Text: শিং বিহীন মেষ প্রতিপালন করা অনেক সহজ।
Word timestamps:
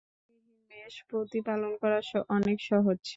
শিং 0.03 0.35
বিহীন 0.35 0.59
মেষ 0.69 0.93
প্রতিপালন 1.09 1.73
করা 1.81 1.99
অনেক 2.35 2.57
সহজ। 2.69 3.01